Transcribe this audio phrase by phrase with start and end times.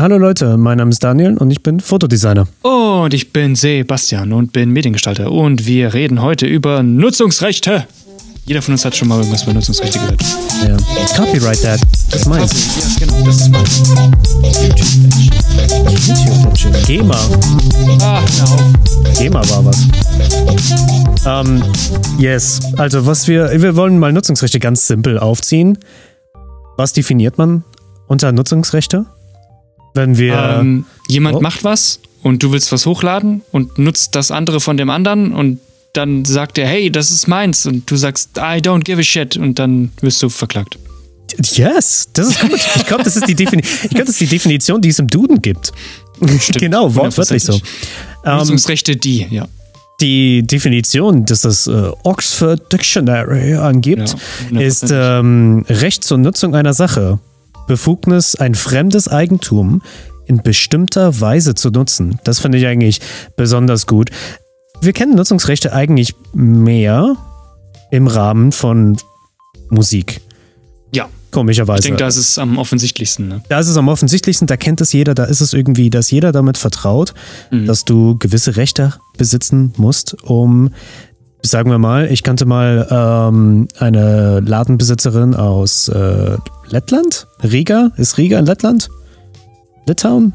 [0.00, 2.46] Hallo Leute, mein Name ist Daniel und ich bin Fotodesigner.
[2.62, 5.32] Und ich bin Sebastian und bin Mediengestalter.
[5.32, 7.84] Und wir reden heute über Nutzungsrechte.
[8.44, 10.22] Jeder von uns hat schon mal irgendwas über Nutzungsrechte gehört.
[10.68, 10.76] Ja.
[11.16, 11.80] Copyright that.
[12.12, 12.52] Das ist meins.
[12.78, 13.82] Ja, genau, das ist meins.
[16.86, 17.18] GEMA.
[18.00, 19.18] Ah, auf.
[19.18, 19.84] GEMA war was.
[21.26, 21.60] Ähm,
[22.20, 22.60] yes.
[22.76, 25.76] Also was wir, wir wollen mal Nutzungsrechte ganz simpel aufziehen.
[26.76, 27.64] Was definiert man
[28.06, 29.06] unter Nutzungsrechte?
[29.98, 30.58] Wenn wir...
[30.60, 31.40] Ähm, jemand Oh.
[31.40, 35.58] macht was und du willst was hochladen und nutzt das andere von dem anderen und
[35.92, 39.36] dann sagt er, hey, das ist meins und du sagst, I don't give a shit
[39.36, 40.78] und dann wirst du verklagt.
[41.54, 42.52] Yes, das ist gut.
[42.76, 45.42] Ich glaube, das, ist die ich glaub, das ist die Definition, die es im Duden
[45.42, 45.72] gibt.
[46.54, 47.60] genau, wortwörtlich so.
[48.24, 49.46] Ähm, Nutzungsrechte, die, ja.
[50.00, 54.14] die Definition, dass das äh, Oxford Dictionary angibt,
[54.52, 57.18] Ja, ist ähm, Recht zur Nutzung einer Sache.
[57.68, 59.82] Befugnis, ein fremdes Eigentum
[60.26, 62.18] in bestimmter Weise zu nutzen.
[62.24, 63.00] Das finde ich eigentlich
[63.36, 64.10] besonders gut.
[64.80, 67.16] Wir kennen Nutzungsrechte eigentlich mehr
[67.90, 68.96] im Rahmen von
[69.70, 70.20] Musik.
[70.94, 71.80] Ja, Komischerweise.
[71.80, 73.28] ich denke, da ist es am offensichtlichsten.
[73.28, 73.42] Ne?
[73.48, 76.32] Da ist es am offensichtlichsten, da kennt es jeder, da ist es irgendwie, dass jeder
[76.32, 77.12] damit vertraut,
[77.50, 80.70] dass du gewisse Rechte besitzen musst, um,
[81.42, 86.36] sagen wir mal, ich kannte mal ähm, eine Ladenbesitzerin aus äh,
[86.68, 87.26] Lettland?
[87.42, 87.90] Riga?
[87.96, 88.88] Ist Riga in Lettland?
[89.86, 90.34] Litauen?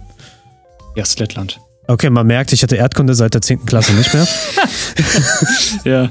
[0.95, 1.59] Ja, Lettland.
[1.87, 3.65] Okay, man merkt, ich hatte Erdkunde seit der 10.
[3.65, 4.27] Klasse nicht mehr.
[5.83, 6.09] Ja.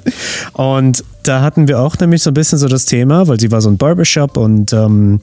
[0.52, 3.60] Und da hatten wir auch nämlich so ein bisschen so das Thema, weil sie war
[3.62, 5.20] so ein Barbershop und ähm,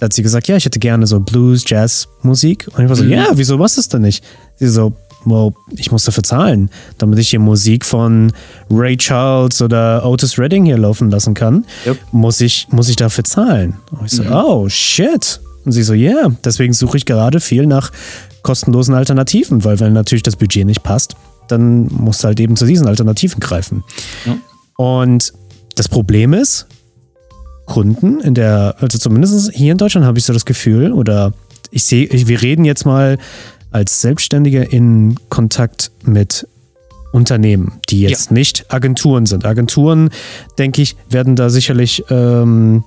[0.00, 2.66] da hat sie gesagt, ja, ich hätte gerne so Blues, Jazz, Musik.
[2.74, 3.10] Und ich war so, Mhm.
[3.10, 4.24] ja, wieso machst du das denn nicht?
[4.56, 4.92] Sie so,
[5.24, 8.32] well, ich muss dafür zahlen, damit ich hier Musik von
[8.70, 11.98] Ray Charles oder Otis Redding hier laufen lassen kann, Yep.
[12.12, 13.76] muss, ich, muss ich dafür zahlen.
[13.90, 15.40] Und ich so, oh, shit.
[15.64, 16.36] Und sie so, ja, yeah.
[16.44, 17.90] deswegen suche ich gerade viel nach
[18.42, 21.16] kostenlosen Alternativen, weil wenn natürlich das Budget nicht passt,
[21.48, 23.84] dann musst du halt eben zu diesen Alternativen greifen.
[24.26, 24.36] Ja.
[24.76, 25.32] Und
[25.76, 26.66] das Problem ist,
[27.66, 31.32] Kunden in der, also zumindest hier in Deutschland habe ich so das Gefühl, oder
[31.70, 33.18] ich sehe, wir reden jetzt mal
[33.74, 36.46] als Selbstständige in Kontakt mit
[37.12, 39.44] Unternehmen, die jetzt nicht Agenturen sind.
[39.44, 40.10] Agenturen,
[40.58, 42.84] denke ich, werden da sicherlich ähm,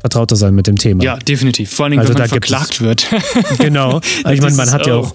[0.00, 1.02] vertrauter sein mit dem Thema.
[1.02, 1.72] ja, definitiv.
[1.72, 3.06] Vor allen Dingen, Also wenn man es- verklagt wird.
[3.58, 4.00] Genau.
[4.30, 5.14] Ich meine, man hat ja auch,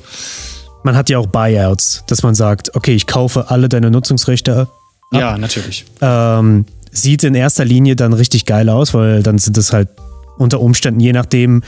[0.83, 4.67] man hat ja auch Buyouts, dass man sagt, okay, ich kaufe alle deine Nutzungsrechte
[5.13, 5.85] ja, natürlich.
[6.01, 9.89] ähm, sieht in erster Linie dann richtig geil aus, weil dann sind es halt
[10.37, 11.61] unter Umständen, je nachdem,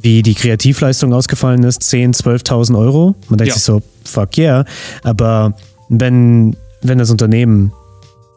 [0.00, 3.14] wie die Kreativleistung ausgefallen ist, 10.000, 12.000 Euro.
[3.28, 3.54] Man denkt Ja.
[3.54, 4.64] sich so, fuck yeah.
[5.02, 5.54] Aber
[5.88, 7.72] wenn, wenn das Unternehmen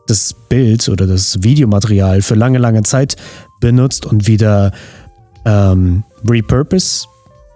[0.07, 3.15] das Bild oder das Videomaterial für lange, lange Zeit
[3.59, 4.71] benutzt und wieder
[5.45, 7.05] ähm, repurpose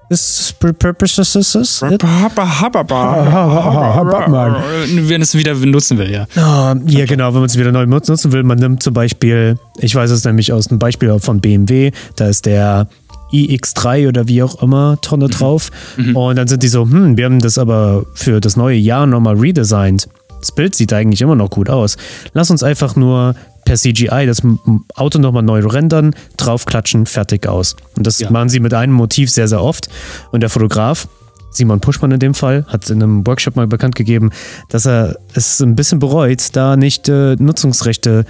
[0.10, 1.98] ist, repurposes ist, Wenn
[5.22, 6.28] es wieder nutzen will, ja.
[6.36, 8.44] Ah, ja, genau, wenn man es wieder neu nutzen will.
[8.44, 12.46] Man nimmt zum Beispiel, ich weiß es nämlich aus einem Beispiel von BMW, da ist
[12.46, 12.88] der
[13.34, 15.72] iX3 oder wie auch immer Tonne drauf.
[16.14, 19.36] Und dann sind die so, hm, wir haben das aber für das neue Jahr nochmal
[19.38, 20.08] redesigned.
[20.40, 21.98] Das Bild sieht eigentlich immer noch gut aus.
[22.34, 23.36] Lass uns einfach nur
[23.66, 24.42] per CGI das
[24.96, 27.76] Auto nochmal neu rendern, draufklatschen, fertig aus.
[27.96, 28.30] Und das Ja.
[28.30, 29.88] machen sie mit einem Motiv sehr, sehr oft.
[30.32, 31.08] Und der Fotograf,
[31.52, 34.32] Simon Puschmann in dem Fall, hat in einem Workshop mal bekannt gegeben,
[34.70, 38.26] dass er es ein bisschen bereut, da nicht äh, Nutzungsrechte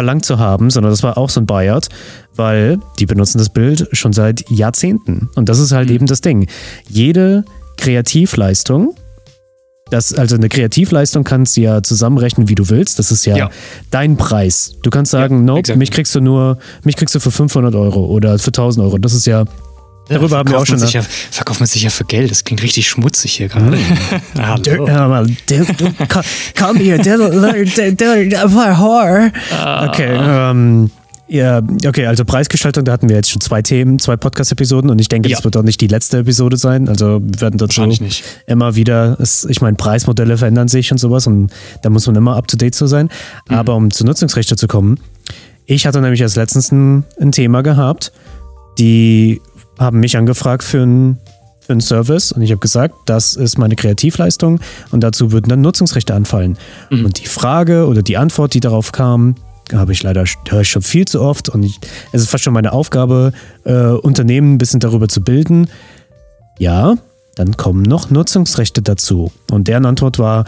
[0.00, 1.88] verlangt zu haben, sondern das war auch so ein Buyout,
[2.34, 5.28] weil die benutzen das Bild schon seit Jahrzehnten.
[5.34, 6.48] Und das ist halt eben das Ding.
[6.88, 7.44] Jede
[7.76, 8.94] Kreativleistung,
[9.90, 12.98] das, also eine Kreativleistung kannst du ja zusammenrechnen, wie du willst.
[12.98, 13.50] Das ist ja, Ja.
[13.90, 14.72] dein Preis.
[14.82, 15.78] Du kannst sagen, Ja, nope, exactly.
[15.78, 18.96] mich kriegst du nur, mich kriegst du für 500 Euro oder für 1000 Euro.
[18.96, 19.44] Das ist ja,
[20.10, 20.78] darüber haben wir auch schon.
[20.78, 22.30] sich ja, verkauft man sich ja für Geld.
[22.30, 23.78] Das klingt richtig schmutzig hier gerade.
[24.38, 24.62] Hallo.
[25.48, 25.92] Der- du-
[26.56, 26.98] komm- hier,
[28.54, 29.32] war Whore.
[29.88, 30.90] Okay, ähm,
[31.32, 35.06] ja, okay, also Preisgestaltung, da hatten wir jetzt schon zwei Themen, zwei Podcast-Episoden und ich
[35.08, 35.36] denke, Ja.
[35.36, 36.88] das wird auch nicht die letzte Episode sein.
[36.88, 37.82] Also wir werden dazu
[38.48, 41.50] immer wieder, ich meine, Preismodelle verändern sich und sowas und
[41.82, 43.10] da muss man immer up-to-date zu sein.
[43.48, 43.54] Mhm.
[43.54, 44.98] Aber um zu Nutzungsrechte zu kommen,
[45.66, 48.10] ich hatte nämlich als letztens ein, ein Thema gehabt,
[48.80, 49.40] die
[49.80, 51.18] haben mich angefragt für ein
[51.60, 54.60] für einen Service und ich habe gesagt, das ist meine Kreativleistung
[54.90, 56.58] und dazu würden dann Nutzungsrechte anfallen.
[56.90, 57.04] Mhm.
[57.04, 59.36] Und die Frage oder die Antwort, die darauf kam,
[59.72, 61.78] habe ich leider höre ich schon viel zu oft und ich,
[62.10, 63.32] es ist fast schon meine Aufgabe,
[63.64, 65.68] äh, Unternehmen ein bisschen darüber zu bilden.
[66.58, 66.96] Ja,
[67.36, 69.30] dann kommen noch Nutzungsrechte dazu.
[69.50, 70.46] Und deren Antwort war,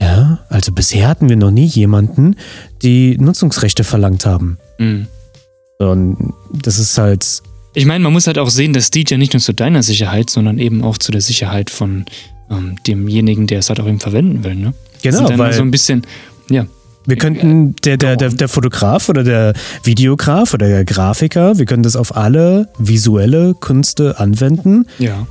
[0.00, 2.36] ja, also bisher hatten wir noch nie jemanden,
[2.82, 4.58] die Nutzungsrechte verlangt haben.
[4.78, 5.06] Mhm.
[5.78, 7.42] Und das ist halt
[7.74, 10.30] Ich meine, man muss halt auch sehen, das dient ja nicht nur zu deiner Sicherheit,
[10.30, 12.06] sondern eben auch zu der Sicherheit von
[12.50, 14.54] ähm, demjenigen, der es halt auch eben verwenden will.
[14.54, 14.72] Ne?
[15.02, 16.02] Genau, das sind dann weil- so ein bisschen,
[16.50, 16.66] ja,
[17.06, 19.52] Wir könnten, der, der, der, der Fotograf oder der
[19.84, 24.86] Videograf oder der Grafiker, wir können das auf alle visuelle Künste anwenden.
[24.98, 25.26] ja.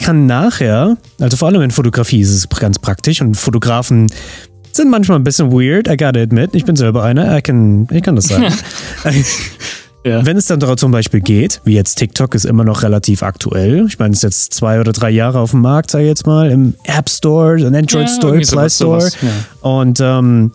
[0.00, 4.06] Kann nachher, also vor allem in Fotografie ist es ganz praktisch und Fotografen
[4.70, 6.50] sind manchmal ein bisschen weird, I gotta admit.
[6.54, 8.46] Ich bin selber einer, I can, ich kann das sagen.
[10.08, 10.26] Ja.
[10.26, 13.86] Wenn es dann darum zum Beispiel geht, wie jetzt TikTok ist immer noch relativ aktuell.
[13.86, 16.26] Ich meine, es ist jetzt zwei oder drei Jahre auf dem Markt, sag ich jetzt
[16.26, 19.00] mal, im App Store, im Android Ja, Store, Play sowas, Store.
[19.00, 19.28] sowas, ja.
[19.68, 20.52] Und ähm,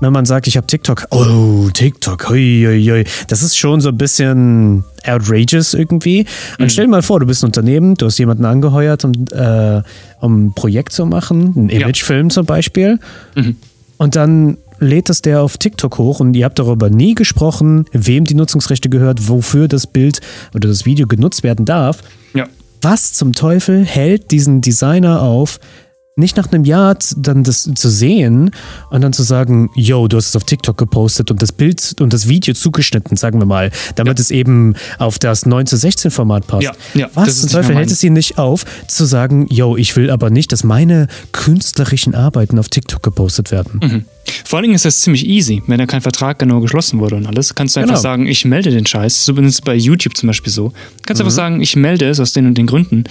[0.00, 3.88] wenn man sagt, ich habe TikTok, oh, TikTok, hui, hui, hui, das ist schon so
[3.88, 6.26] ein bisschen outrageous irgendwie.
[6.58, 6.68] Und Mhm.
[6.68, 9.80] stell dir mal vor, du bist ein Unternehmen, du hast jemanden angeheuert, um, äh,
[10.20, 11.80] um ein Projekt zu machen, einen Ja.
[11.80, 12.98] Imagefilm zum Beispiel.
[13.36, 13.56] Mhm.
[13.96, 18.24] Und dann lädt das der auf TikTok hoch und ihr habt darüber nie gesprochen, wem
[18.24, 20.20] die Nutzungsrechte gehört, wofür das Bild
[20.54, 22.02] oder das Video genutzt werden darf.
[22.34, 22.46] ja.
[22.82, 25.58] Was zum Teufel hält diesen Designer auf,
[26.18, 28.50] nicht nach einem Jahr dann das zu sehen
[28.90, 32.12] und dann zu sagen, yo, du hast es auf TikTok gepostet und das Bild und
[32.12, 36.46] das Video zugeschnitten, sagen wir mal, damit es eben auf das 9 zu 16 Format
[36.46, 36.62] passt.
[36.64, 40.10] Ja, ja, Was zum Teufel hält es ihn nicht auf, zu sagen, yo, ich will
[40.10, 43.80] aber nicht, dass meine künstlerischen Arbeiten auf TikTok gepostet werden.
[43.82, 44.04] Mhm.
[44.44, 47.26] Vor allen Dingen ist das ziemlich easy, wenn da kein Vertrag genau geschlossen wurde und
[47.26, 47.54] alles.
[47.54, 48.00] Kannst du einfach Genau.
[48.02, 49.24] sagen, ich melde den Scheiß.
[49.24, 50.72] So bin es bei YouTube zum Beispiel so.
[51.04, 51.26] Kannst Mhm.
[51.26, 53.04] einfach sagen, ich melde es aus den und den Gründen.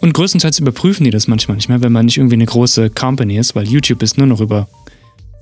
[0.00, 3.38] Und größtenteils überprüfen die das manchmal nicht mehr, wenn man nicht irgendwie eine große Company
[3.38, 4.68] ist, weil YouTube ist nur noch über,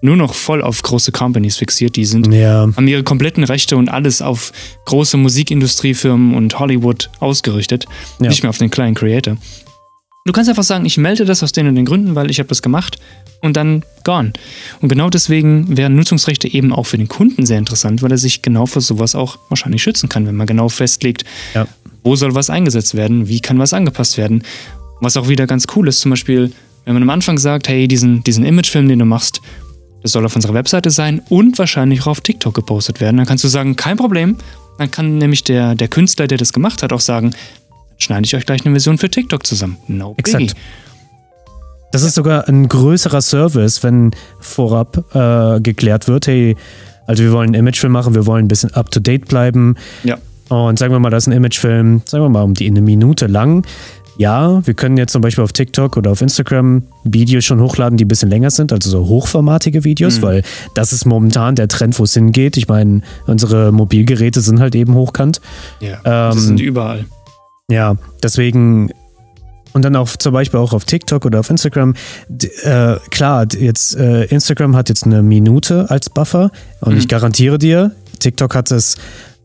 [0.03, 1.97] nur noch voll auf große Companies fixiert.
[1.97, 4.53] Die sind, Ja, haben ihre kompletten Rechte und alles auf
[4.85, 7.87] große Musikindustriefirmen und Hollywood ausgerichtet,
[8.21, 8.29] Ja.
[8.29, 9.37] nicht mehr auf den kleinen Creator.
[10.27, 12.49] Du kannst einfach sagen, ich melde das aus den und den Gründen, weil ich habe
[12.49, 12.99] das gemacht
[13.41, 14.35] und dann gone.
[14.83, 18.43] Und genau deswegen wären Nutzungsrechte eben auch für den Kunden sehr interessant, weil er sich
[18.43, 21.25] genau für sowas auch wahrscheinlich schützen kann, wenn man genau festlegt,
[21.55, 21.67] ja.
[22.05, 24.43] wo soll was eingesetzt werden, wie kann was angepasst werden.
[25.01, 26.53] Was auch wieder ganz cool ist, zum Beispiel,
[26.85, 29.41] wenn man am Anfang sagt, hey, diesen, diesen Imagefilm, den du machst,
[30.03, 33.17] das soll auf unserer Webseite sein und wahrscheinlich auch auf TikTok gepostet werden.
[33.17, 34.37] Dann kannst du sagen, kein Problem.
[34.77, 37.35] Dann kann nämlich der, der Künstler, der das gemacht hat, auch sagen,
[38.01, 39.77] schneide ich euch gleich eine Version für TikTok zusammen.
[39.87, 40.31] No biggie.
[40.45, 40.55] Exakt.
[41.93, 46.57] Das ist sogar ein größerer Service, wenn vorab äh, geklärt wird, hey,
[47.07, 49.75] also wir wollen einen Imagefilm machen, wir wollen ein bisschen up-to-date bleiben.
[50.05, 50.17] Ja.
[50.49, 53.27] Und sagen wir mal, das ist ein Imagefilm, sagen wir mal, um die eine Minute
[53.27, 53.67] lang.
[54.19, 58.05] Ja, wir können jetzt zum Beispiel auf TikTok oder auf Instagram Videos schon hochladen, die
[58.05, 60.23] ein bisschen länger sind, also so hochformatige Videos, Mhm.
[60.23, 60.43] weil
[60.75, 62.57] das ist momentan der Trend, wo es hingeht.
[62.57, 65.41] Ich meine, unsere Mobilgeräte sind halt eben hochkant.
[65.81, 67.07] Ja, Ähm, das sind überall.
[67.71, 68.91] Ja, deswegen
[69.73, 71.95] und dann auch zum Beispiel auch auf TikTok oder auf Instagram.
[72.65, 76.51] Äh, klar, jetzt äh, Instagram hat jetzt eine Minute als Buffer
[76.81, 76.99] und Mhm.
[76.99, 78.97] ich garantiere dir, TikTok hat es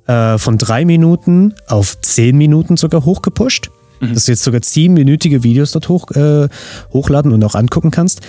[0.07, 3.69] äh, von drei Minuten auf zehn Minuten sogar hochgepusht.
[4.01, 4.13] Mhm.
[4.13, 6.49] Dass du jetzt sogar zehnminütige Videos dort hoch, äh,
[6.91, 8.21] hochladen und auch angucken kannst.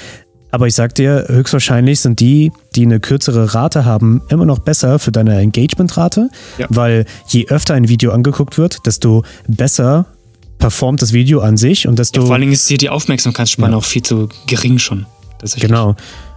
[0.57, 4.99] Aber ich sag dir, höchstwahrscheinlich sind die, die eine kürzere Rate haben, immer noch besser
[4.99, 6.67] für deine Engagement-Rate, Ja.
[6.71, 10.07] weil je öfter ein Video angeguckt wird, desto besser
[10.59, 13.73] performt das Video an sich und desto Ja, vor allen Dingen ist hier die Aufmerksamkeitsspanne
[13.73, 13.77] Ja.
[13.77, 15.05] auch viel zu gering schon.
[15.61, 15.95] Genau.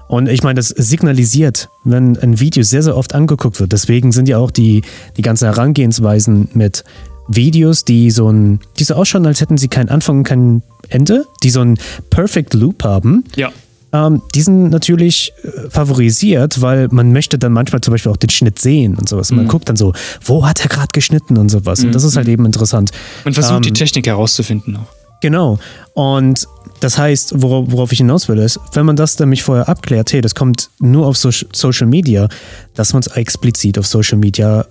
[0.10, 3.72] Und ich meine, das signalisiert, wenn ein Video sehr, sehr oft angeguckt wird.
[3.72, 4.82] Deswegen sind ja auch die,
[5.16, 6.84] die ganzen Herangehensweisen mit
[7.30, 11.26] Videos, die so ein, die so ausschauen, als hätten sie keinen Anfang und kein Ende,
[11.42, 11.80] die so einen
[12.10, 13.24] Perfect Loop haben.
[13.38, 13.54] Ja,
[13.92, 18.30] Ähm, die sind natürlich äh, favorisiert, weil man möchte dann manchmal zum Beispiel auch den
[18.30, 19.32] Schnitt sehen und sowas.
[19.32, 19.50] Und man Mhm.
[19.50, 19.94] guckt dann so,
[20.24, 21.84] wo hat er gerade geschnitten und sowas.
[21.84, 22.92] Und das ist halt eben interessant.
[23.26, 24.88] man versucht Ähm, die Technik herauszufinden auch.
[25.22, 25.60] Genau.
[25.94, 26.48] Und
[26.80, 30.22] das heißt, worauf, worauf ich hinaus will, ist, wenn man das nämlich vorher abklärt, hey,
[30.22, 32.30] das kommt nur auf so Social Media,
[32.76, 34.66] dass man es explizit auf Social Media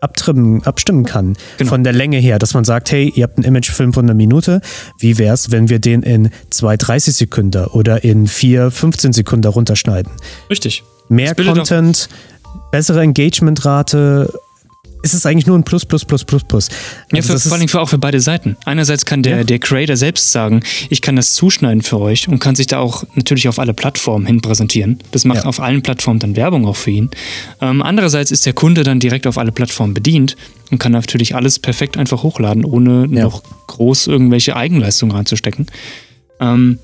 [0.00, 1.36] abtrimmen, abstimmen kann.
[1.56, 1.70] Genau.
[1.70, 4.60] Von der Länge her, dass man sagt, hey, ihr habt einen Imagefilm von einer Minute,
[4.98, 9.48] wie wäre es, wenn wir den in 2, 30 Sekunden oder in 4, 15 Sekunden
[9.48, 10.12] runterschneiden?
[10.50, 10.82] Richtig.
[11.08, 12.08] Mehr bildet auch- Content,
[12.70, 14.32] bessere Engagementrate,
[15.02, 16.68] ist es eigentlich nur ein Plus, Plus, Plus, Plus, Plus.
[17.12, 18.56] Ja, Also für, vor allem für, auch für beide Seiten.
[18.64, 19.44] Einerseits kann der, Ja.
[19.44, 23.04] der Creator selbst sagen, ich kann das zuschneiden für euch und kann sich da auch
[23.14, 24.98] natürlich auf alle Plattformen hin präsentieren.
[25.12, 25.44] Das macht Ja.
[25.44, 27.10] auf allen Plattformen dann Werbung auch für ihn.
[27.60, 30.36] Ähm, andererseits ist der Kunde dann direkt auf alle Plattformen bedient
[30.70, 33.24] und kann natürlich alles perfekt einfach hochladen, ohne Ja.
[33.24, 35.66] noch groß irgendwelche Eigenleistungen reinzustecken.
[36.40, 36.78] Ähm,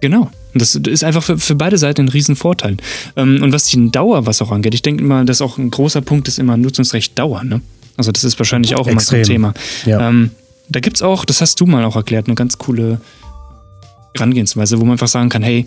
[0.00, 0.30] genau.
[0.56, 2.78] Und das ist einfach für, für beide Seiten ein Riesenvorteil.
[3.14, 6.00] Ähm, und was die Dauer, was auch angeht, ich denke immer, dass auch ein großer
[6.00, 7.44] Punkt ist immer Nutzungsrecht Dauer.
[7.44, 7.60] Ne?
[7.98, 9.22] Also das ist wahrscheinlich auch immer so ein.
[9.22, 9.52] Thema.
[9.84, 10.08] Ja.
[10.08, 10.30] Ähm,
[10.70, 13.02] da gibt es auch, das hast du mal auch erklärt, eine ganz coole
[14.14, 15.66] Herangehensweise, wo man einfach sagen kann, hey,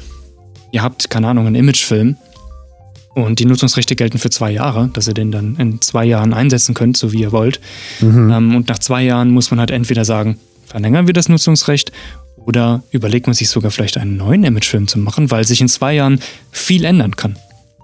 [0.72, 2.18] ihr habt, keine Ahnung, einen Imagefilm
[3.14, 6.74] Und die Nutzungsrechte gelten für zwei Jahre, dass ihr den dann in zwei Jahren einsetzen
[6.74, 7.62] könnt, so wie ihr wollt.
[8.02, 8.32] Mhm.
[8.32, 11.92] Ähm, und nach zwei Jahren muss man halt entweder sagen, verlängern wir das Nutzungsrecht
[12.50, 15.94] oder überlegt man sich sogar vielleicht einen neuen Imagefilm zu machen, weil sich in zwei
[15.94, 16.20] Jahren
[16.52, 17.38] viel ändern kann.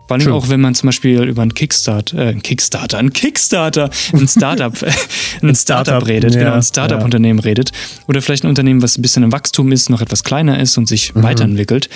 [0.07, 0.34] Vor allem True.
[0.34, 4.74] auch, wenn man zum Beispiel über einen Kickstarter, äh, einen Kickstarter, einen Kickstarter, ein Startup,
[5.43, 7.74] ein Startup redet, ja, genau, ein Startup-Unternehmen redet.
[8.07, 10.88] Oder vielleicht ein Unternehmen, was ein bisschen im Wachstum ist, noch etwas kleiner ist und
[10.88, 11.88] sich weiterentwickelt.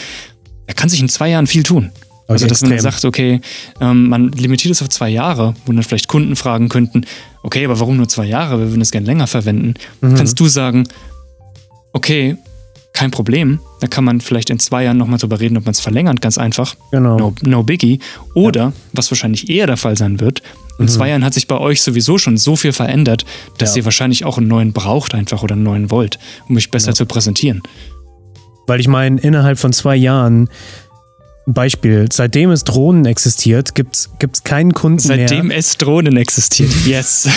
[0.67, 1.91] Da kann sich in zwei Jahren viel tun.
[2.27, 2.91] Also, dass man extrem.
[2.91, 3.41] sagt, okay,
[3.81, 7.05] ähm, man limitiert es auf zwei Jahre, wo dann vielleicht Kunden fragen könnten,
[7.41, 8.59] okay, aber warum nur zwei Jahre?
[8.59, 9.73] Wir würden es gerne länger verwenden.
[10.01, 10.87] Kannst du sagen,
[11.93, 12.37] okay,
[12.93, 13.59] kein Problem.
[13.81, 16.37] Da kann man vielleicht in zwei Jahren nochmal drüber reden, ob man es verlängert, ganz
[16.37, 16.75] einfach.
[16.91, 17.17] Genau.
[17.17, 17.99] No, no biggie.
[18.33, 20.41] Oder, was wahrscheinlich eher der Fall sein wird,
[20.79, 23.25] in zwei Jahren hat sich bei euch sowieso schon so viel verändert,
[23.57, 23.75] dass Mhm.
[23.75, 23.81] Ja.
[23.81, 27.05] ihr wahrscheinlich auch einen neuen braucht einfach oder einen neuen wollt, um euch besser zu
[27.05, 27.61] präsentieren.
[28.65, 30.47] Weil ich meine, innerhalb von zwei Jahren,
[31.53, 35.57] Beispiel, seitdem es Drohnen existiert, gibt es keinen Kunden Seitdem mehr.
[35.57, 36.71] es Drohnen existiert.
[36.85, 37.27] Yes.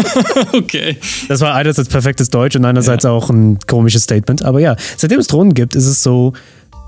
[0.52, 0.96] okay.
[1.28, 4.42] Das war einerseits perfektes Deutsch und einerseits auch ein komisches Statement.
[4.44, 6.32] Aber ja, seitdem es Drohnen gibt, ist es so,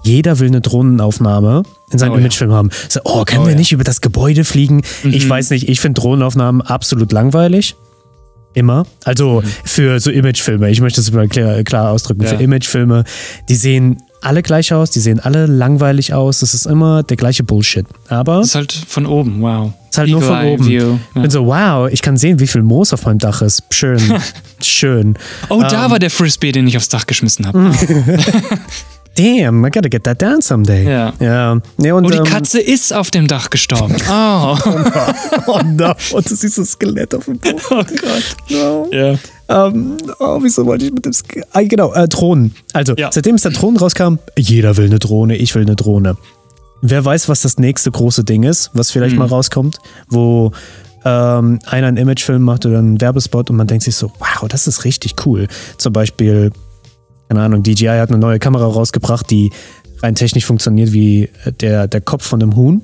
[0.04, 2.20] jeder will eine Drohnenaufnahme in seinem Oh ja.
[2.20, 2.70] Imagefilm haben.
[2.88, 3.58] So, oh, können Oh wir ja.
[3.58, 4.82] nicht über das Gebäude fliegen?
[5.04, 5.30] Ich Mhm.
[5.30, 7.74] weiß nicht, ich finde Drohnenaufnahmen absolut langweilig.
[8.54, 8.86] Immer.
[9.04, 12.28] Also für so Imagefilme, ich möchte es mal klar, klar ausdrücken, Ja.
[12.30, 13.04] für Imagefilme,
[13.48, 17.44] die sehen alle gleich aus, die sehen alle langweilig aus, das ist immer der gleiche
[17.44, 17.86] Bullshit.
[18.08, 19.72] Aber Das ist halt von oben, wow.
[19.90, 20.66] ist halt nur von Eagle Eye oben.
[20.66, 20.94] View.
[21.10, 21.22] Ich Ja.
[21.22, 23.62] bin so, wow, ich kann sehen, wie viel Moos auf meinem Dach ist.
[23.70, 24.00] Schön.
[24.62, 25.14] Schön.
[25.48, 27.70] Oh, da war der Frisbee, den ich aufs Dach geschmissen habe.
[29.16, 30.84] Damn, I gotta get that down someday.
[30.88, 31.12] Ja.
[31.18, 31.58] Ja.
[31.76, 33.96] Nee, und, Oh, die ähm, Katze ist auf dem Dach gestorben.
[34.08, 34.56] Oh,
[35.46, 37.56] Oh no, und du siehst das Skelett auf dem Boden.
[37.70, 38.36] oh Gott.
[38.48, 38.88] No.
[38.92, 39.14] Ja.
[39.48, 42.54] Ähm, oh, wieso wollte ich mit dem Sk ah, Genau, äh, Drohnen.
[42.72, 43.10] Also, Ja.
[43.12, 46.16] seitdem es der Drohnen rauskam, jeder will eine Drohne, ich will eine Drohne.
[46.82, 49.20] Wer weiß, was das nächste große Ding ist, was vielleicht Mhm.
[49.20, 49.78] mal rauskommt,
[50.08, 50.52] wo
[51.04, 54.66] ähm, einer einen Imagefilm macht oder einen Werbespot und man denkt sich so, wow, das
[54.66, 55.46] ist richtig cool.
[55.78, 56.50] Zum Beispiel,
[57.28, 59.50] keine Ahnung, DJI hat eine neue Kamera rausgebracht, die
[60.02, 62.82] rein technisch funktioniert wie äh, der, der Kopf von einem Huhn.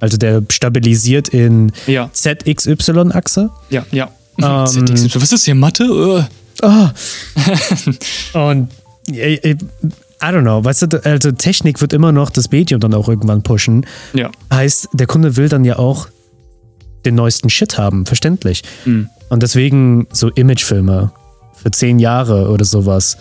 [0.00, 3.50] Also der stabilisiert in Ja, ZXY-Achse.
[3.70, 4.10] ja, ja.
[4.38, 4.46] Ähm.
[4.46, 4.76] Was
[5.22, 6.28] ist das hier, Mathe?
[6.62, 6.92] Ah.
[8.50, 8.70] Und
[9.10, 9.50] äh, äh,
[10.22, 13.42] I don't know, weißt du, also Technik wird immer noch das Medium dann auch irgendwann
[13.42, 13.84] pushen.
[14.14, 14.30] Ja.
[14.52, 16.08] Heißt, der Kunde will dann ja auch
[17.04, 18.62] den neuesten Shit haben, verständlich.
[18.84, 19.08] Hm.
[19.28, 21.12] Und deswegen so Imagefilme
[21.62, 23.18] für zehn Jahre oder sowas,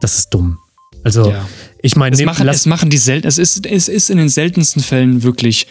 [0.00, 0.58] das ist dumm.
[1.04, 1.46] Also, Ja.
[1.82, 4.82] ich meine, Es machen, es machen die selten, es ist, es ist in den seltensten
[4.82, 5.68] Fällen wirklich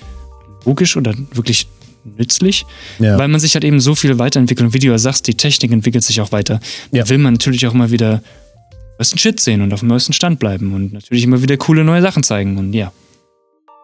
[0.63, 1.67] logisch oder wirklich
[2.05, 2.65] nützlich,
[2.99, 3.17] Ja.
[3.17, 4.67] weil man sich halt eben so viel weiterentwickelt.
[4.67, 6.59] Und wie du ja sagst, die Technik entwickelt sich auch weiter.
[6.91, 7.03] Ja.
[7.03, 8.21] Da will man natürlich auch immer wieder
[8.99, 12.01] neuesten Shit sehen und auf dem neuesten Stand bleiben und natürlich immer wieder coole neue
[12.01, 12.57] Sachen zeigen.
[12.57, 12.91] Und ja.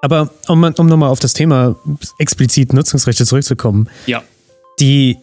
[0.01, 1.75] aber um, um nochmal auf das Thema
[2.17, 4.23] explizit Nutzungsrechte zurückzukommen, Ja.
[4.79, 5.17] die,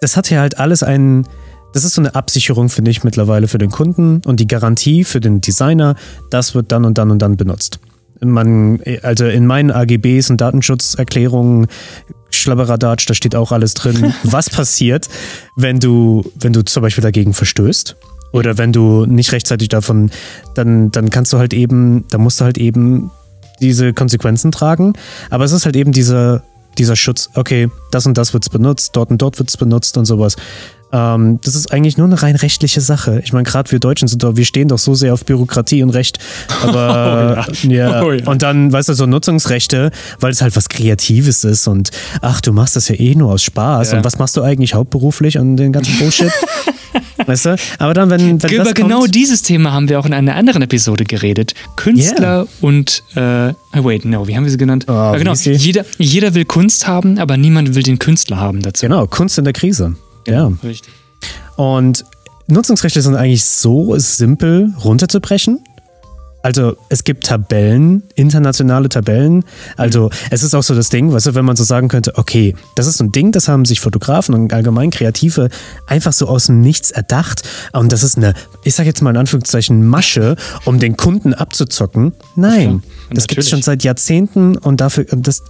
[0.00, 1.26] das hat ja halt alles einen,
[1.72, 5.20] das ist so eine Absicherung, finde ich, mittlerweile für den Kunden und die Garantie für
[5.20, 5.94] den Designer,
[6.30, 7.78] das wird dann und dann und dann benutzt.
[8.22, 11.68] Man, also in meinen AGBs und Datenschutzerklärungen,
[12.30, 15.08] Schlabberadatsch, da steht auch alles drin, was passiert,
[15.56, 17.96] wenn du, wenn du zum Beispiel dagegen verstößt.
[18.32, 20.10] Oder wenn du nicht rechtzeitig davon,
[20.54, 23.10] dann, dann kannst du halt eben, dann musst du halt eben
[23.60, 24.92] diese Konsequenzen tragen.
[25.30, 26.44] Aber es ist halt eben dieser,
[26.78, 29.96] dieser Schutz, okay, das und das wird es benutzt, dort und dort wird es benutzt
[29.96, 30.36] und sowas.
[30.92, 33.20] Ähm, das ist eigentlich nur eine rein rechtliche Sache.
[33.24, 35.90] Ich meine, gerade wir Deutschen sind doch, wir stehen doch so sehr auf Bürokratie und
[35.90, 36.18] Recht.
[36.62, 37.90] Aber ja.
[38.00, 38.26] Oh ja.
[38.26, 41.90] Und dann, weißt du, so Nutzungsrechte, weil es halt was Kreatives ist und
[42.22, 43.92] ach, du machst das ja eh nur aus Spaß.
[43.92, 43.98] Ja.
[43.98, 46.32] Und was machst du eigentlich hauptberuflich und den ganzen Bullshit?
[47.26, 47.56] weißt du?
[47.78, 50.36] Aber dann, wenn, wenn Über das genau kommt, dieses Thema haben wir auch in einer
[50.36, 51.54] anderen Episode geredet.
[51.76, 54.86] Künstler und äh, wait, no, wie haben wir sie genannt?
[54.88, 55.34] Oh, ja, genau.
[55.34, 58.86] Jeder, jeder will Kunst haben, aber niemand will den Künstler haben dazu.
[58.86, 59.94] Genau, Kunst in der Krise.
[60.30, 60.52] Ja.
[60.62, 60.92] Richtig.
[61.56, 62.04] Und
[62.46, 65.60] Nutzungsrechte sind eigentlich so simpel runterzubrechen.
[66.42, 69.44] Also es gibt Tabellen, internationale Tabellen.
[69.76, 72.56] Also es ist auch so das Ding, weißt du, wenn man so sagen könnte, okay,
[72.76, 75.50] das ist so ein Ding, das haben sich Fotografen und allgemein Kreative
[75.86, 77.42] einfach so aus dem Nichts erdacht.
[77.72, 78.32] Und das ist eine,
[78.64, 82.12] ich sag jetzt mal in Anführungszeichen, Masche, um den Kunden abzuzocken.
[82.36, 82.82] Nein, klar.
[83.12, 85.42] das gibt es schon seit Jahrzehnten und dafür, das,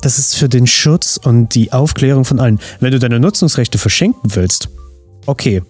[0.00, 2.58] das ist für den Schutz und die Aufklärung von allen.
[2.80, 4.68] Wenn du deine Nutzungsrechte verschenken willst,
[5.26, 5.62] okay.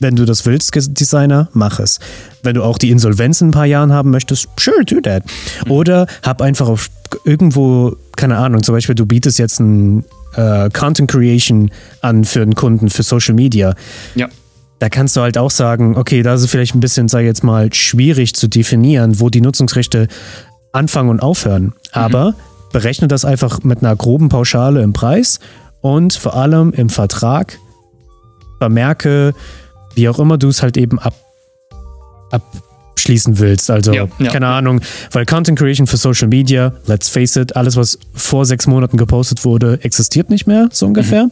[0.00, 1.98] Wenn du das willst, Designer, mach es.
[2.44, 5.24] Wenn du auch die Insolvenz in ein paar Jahren haben möchtest, sure, do that.
[5.68, 6.88] Oder hab einfach auf
[7.24, 12.54] irgendwo, keine Ahnung, zum Beispiel du bietest jetzt ein äh, Content Creation an für einen
[12.54, 13.74] Kunden, für Social Media.
[14.14, 14.28] Ja.
[14.78, 17.26] Da kannst du halt auch sagen, okay, da ist es vielleicht ein bisschen, sag ich
[17.26, 20.06] jetzt mal, schwierig zu definieren, wo die Nutzungsrechte
[20.72, 21.72] anfangen und aufhören.
[21.90, 22.34] Aber
[22.72, 25.40] berechne das einfach mit einer groben Pauschale im Preis
[25.80, 27.58] und vor allem im Vertrag
[28.58, 29.34] vermerke,
[29.94, 31.14] wie auch immer du es halt eben ab,
[32.30, 33.70] abschließen willst.
[33.70, 34.30] Also, Ja, ja.
[34.30, 34.80] keine Ahnung,
[35.12, 39.44] weil Content Creation für Social Media, let's face it, alles, was vor sechs Monaten gepostet
[39.44, 41.24] wurde, existiert nicht mehr, so ungefähr.
[41.24, 41.30] Mhm.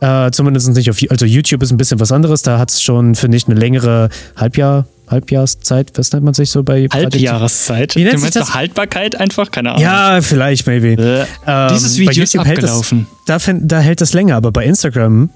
[0.00, 3.14] Äh, zumindest nicht auf, also YouTube ist ein bisschen was anderes, da hat es schon,
[3.14, 7.94] finde ich, eine längere Halbjahr, Halbjahrszeit, was nennt man sich so bei Halbjahreszeit.
[7.94, 8.54] Wie nennt du meinst das?
[8.54, 9.50] Haltbarkeit einfach?
[9.50, 9.82] Keine Ahnung.
[9.82, 11.00] Ja, vielleicht, maybe.
[11.00, 13.06] Äh, Ähm, Dieses Video ist hält das- abgelaufen.
[13.26, 15.30] Da, find, da hält das länger, aber bei Instagram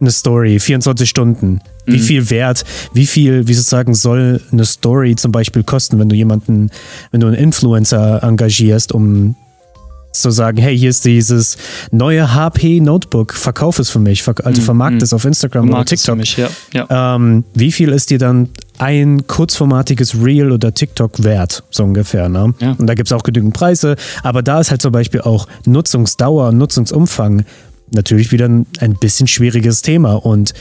[0.00, 1.60] eine Story, 24 Stunden.
[1.86, 2.02] Wie Mhm.
[2.02, 6.70] viel Wert, wie viel, wie sozusagen, soll eine Story zum Beispiel kosten, wenn du jemanden,
[7.10, 9.34] wenn du einen Influencer engagierst, um
[10.20, 11.56] zu sagen, hey, hier ist dieses
[11.90, 15.02] neue HP Notebook, verkauf es für mich, also Mhm, vermarkt mhm.
[15.02, 16.16] es auf Instagram oder es für TikTok.
[16.16, 16.48] mich, ja.
[16.72, 17.14] ja.
[17.16, 22.28] Ähm, wie viel ist dir dann ein kurzformatiges Reel oder TikTok wert, so ungefähr.
[22.28, 22.54] Ne?
[22.60, 22.74] Ja.
[22.78, 26.52] Und da gibt es auch genügend Preise, aber da ist halt zum Beispiel auch Nutzungsdauer
[26.52, 27.44] Nutzungsumfang
[27.90, 30.52] natürlich wieder ein, ein bisschen schwieriges Thema und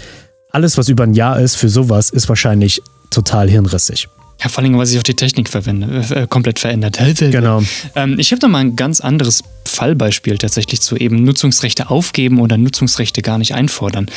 [0.52, 4.10] alles, was über ein Jahr ist für sowas, ist wahrscheinlich total hirnrissig.
[4.42, 7.00] Ja, vor allem, weil sich auch die Technik verwende, äh, komplett verändert.
[7.32, 7.62] Genau.
[7.96, 12.58] Ähm, ich habe da mal ein ganz anderes Fallbeispiel tatsächlich zu eben Nutzungsrechte aufgeben oder
[12.58, 14.08] Nutzungsrechte gar nicht einfordern.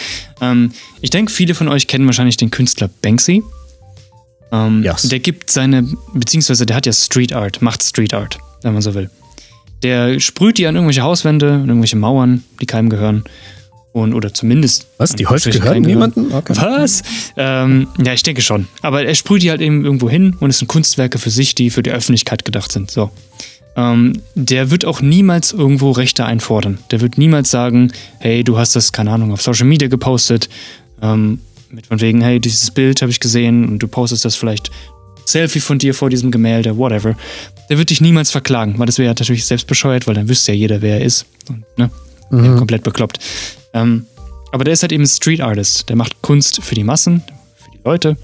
[0.41, 3.43] Ähm, ich denke, viele von euch kennen wahrscheinlich den Künstler Banksy.
[4.51, 5.03] Ähm, Yes.
[5.03, 8.95] Der gibt seine, beziehungsweise der hat ja Street Art, macht Street Art, wenn man so
[8.95, 9.11] will.
[9.83, 13.25] Der sprüht die an irgendwelche Hauswände, an irgendwelche Mauern, die keinem gehören.
[13.95, 14.89] Und, oder zumindest.
[14.99, 15.15] Was?
[15.15, 16.33] Die keinem gehören niemandem?
[16.35, 16.55] Okay.
[16.57, 17.05] Was?
[17.37, 18.67] Ähm, ja, ich denke schon.
[18.83, 21.71] Aber er sprüht die halt eben irgendwo hin und es sind Kunstwerke für sich, die
[21.71, 22.91] für die Öffentlichkeit gedacht sind.
[22.91, 23.13] So.
[23.77, 26.79] Ähm, der wird auch niemals irgendwo Rechte einfordern.
[26.91, 30.49] Der wird niemals sagen, hey, du hast das, keine Ahnung, auf Social Media gepostet.
[31.01, 31.39] Ähm,
[31.71, 34.73] mit von wegen, hey, dieses Bild habe ich gesehen und du postest das vielleicht
[35.25, 37.17] Selfie von dir vor diesem Gemälde, whatever.
[37.71, 40.51] Der wird dich niemals verklagen, weil das wäre ja natürlich selbst bescheuert, weil dann wüsste
[40.51, 41.27] ja jeder, wer er ist.
[41.49, 41.91] Und, ne?
[42.31, 42.57] Mhm.
[42.57, 43.21] Komplett bekloppt.
[43.75, 44.07] Ähm,
[44.53, 45.89] aber der ist halt eben Street Artist.
[45.89, 47.23] Der macht Kunst für die Massen,
[47.57, 48.17] für die Leute.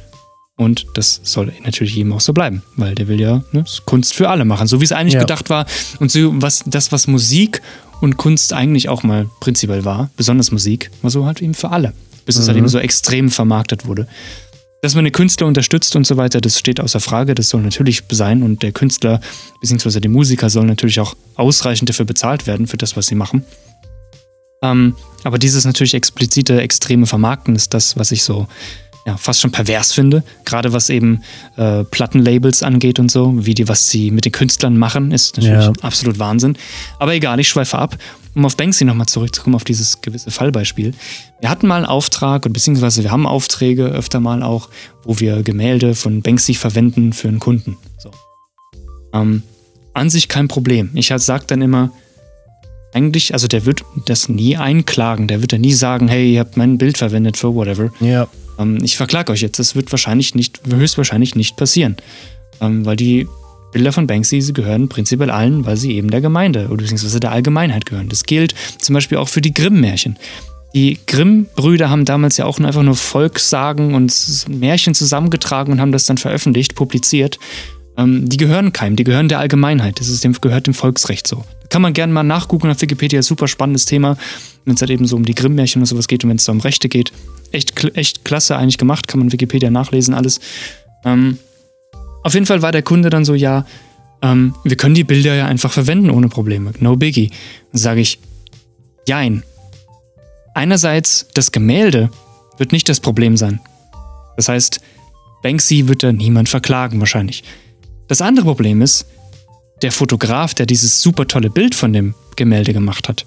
[0.57, 4.29] Und das soll natürlich eben auch so bleiben, weil der will ja ne, Kunst für
[4.29, 5.21] alle machen, so wie es eigentlich Ja.
[5.21, 5.67] gedacht war.
[6.01, 7.63] Und so was, das, was Musik
[8.03, 11.93] und Kunst eigentlich auch mal prinzipiell war, besonders Musik, war so halt eben für alle.
[12.27, 14.07] Bis es halt eben so extrem vermarktet wurde.
[14.83, 18.03] Dass man den Künstler unterstützt und so weiter, das steht außer Frage, das soll natürlich
[18.11, 19.21] sein und der Künstler
[19.63, 20.01] bzw.
[20.01, 23.45] die Musiker sollen natürlich auch ausreichend dafür bezahlt werden, für das, was sie machen.
[24.63, 24.95] Ähm,
[25.25, 28.47] aber dieses natürlich explizite, extreme Vermarkten ist das, was ich so
[29.07, 30.23] ja, fast schon pervers finde.
[30.45, 31.23] Gerade was eben
[31.57, 35.65] äh, Plattenlabels angeht und so, wie die, was sie mit den Künstlern machen, ist natürlich
[35.65, 35.73] Ja.
[35.81, 36.57] absolut Wahnsinn.
[36.99, 37.97] Aber egal, ich schweife ab.
[38.33, 40.95] Um auf Banksy nochmal zurückzukommen, auf dieses gewisse Fallbeispiel.
[41.41, 44.69] Wir hatten mal einen Auftrag, und beziehungsweise wir haben Aufträge öfter mal auch,
[45.03, 47.77] wo wir Gemälde von Banksy verwenden für einen Kunden.
[47.99, 48.13] So.
[49.13, 49.43] Ähm,
[49.95, 50.91] an sich kein Problem.
[50.95, 51.91] Ich halt sag dann immer,
[52.93, 55.29] eigentlich, also der wird das nie einklagen.
[55.29, 57.91] Der wird dann nie sagen, hey, ihr habt mein Bild verwendet für whatever.
[58.01, 58.29] Ja.
[58.59, 59.59] Ähm, ich verklage euch jetzt.
[59.59, 61.97] Das wird wahrscheinlich nicht, höchstwahrscheinlich nicht passieren.
[62.61, 63.29] Ähm, weil die
[63.73, 67.33] Bilder von Banksy, sie gehören prinzipiell allen, weil sie eben der Gemeinde oder beziehungsweise der
[67.33, 68.09] Allgemeinheit gehören.
[68.09, 70.19] Das gilt zum Beispiel auch für die Grimm-Märchen.
[70.75, 74.13] Die Grimm-Brüder haben damals ja auch nur einfach nur Volkssagen und
[74.49, 77.39] Märchen zusammengetragen und haben das dann veröffentlicht, publiziert.
[78.01, 80.01] Ähm, die gehören keinem, die gehören der Allgemeinheit.
[80.01, 81.45] Das ist dem, gehört dem Volksrecht so.
[81.69, 84.17] Kann man gerne mal nachgucken auf Wikipedia, super spannendes Thema,
[84.65, 86.53] wenn es halt eben so um die Grimm-Märchen und sowas geht und wenn es da
[86.53, 87.13] um Rechte geht.
[87.53, 90.41] Echt, echt klasse eigentlich gemacht, kann man Wikipedia nachlesen, alles.
[91.05, 91.39] Ähm,
[92.23, 93.67] auf jeden Fall war der Kunde dann so, ja,
[94.23, 96.73] ähm, wir können die Bilder ja einfach verwenden ohne Probleme.
[96.81, 97.31] No biggie.
[97.73, 98.19] Sage ich,
[99.07, 99.43] jein.
[100.55, 102.11] Einerseits, das Gemälde
[102.59, 103.61] wird nicht das Problem sein.
[104.37, 104.81] Das heißt,
[105.43, 107.45] Banksy wird da niemand verklagen wahrscheinlich.
[108.11, 109.07] Das andere Problem ist,
[109.83, 113.25] der Fotograf, der dieses super tolle Bild von dem Gemälde gemacht hat,